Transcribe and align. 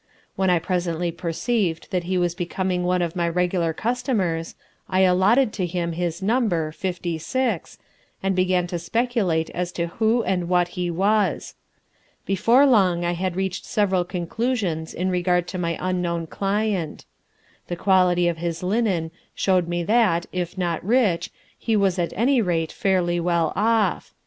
When 0.35 0.49
I 0.49 0.57
presently 0.57 1.11
perceived 1.11 1.91
that 1.91 2.05
he 2.05 2.17
was 2.17 2.33
becoming 2.33 2.83
one 2.83 3.03
of 3.03 3.15
my 3.15 3.29
regular 3.29 3.71
customers, 3.71 4.55
I 4.89 5.01
allotted 5.01 5.53
to 5.53 5.67
him 5.67 5.91
his 5.91 6.23
number, 6.23 6.71
Fifty 6.71 7.19
Six, 7.19 7.77
and 8.23 8.35
began 8.35 8.65
to 8.65 8.79
speculate 8.79 9.51
as 9.51 9.71
to 9.73 9.85
who 9.99 10.23
and 10.23 10.49
what 10.49 10.69
he 10.69 10.89
was. 10.89 11.53
Before 12.25 12.65
long 12.65 13.05
I 13.05 13.11
had 13.11 13.35
reached 13.35 13.63
several 13.63 14.03
conclusions 14.03 14.95
in 14.95 15.11
regard 15.11 15.47
to 15.49 15.59
my 15.59 15.77
unknown 15.79 16.25
client. 16.25 17.05
The 17.67 17.75
quality 17.75 18.27
of 18.27 18.37
his 18.39 18.63
linen 18.63 19.11
showed 19.35 19.67
me 19.67 19.83
that, 19.83 20.25
if 20.31 20.57
not 20.57 20.83
rich, 20.83 21.29
he 21.55 21.75
was 21.75 21.99
at 21.99 22.11
any 22.15 22.41
rate 22.41 22.71
fairly 22.71 23.19
well 23.19 23.53
off. 23.55 24.15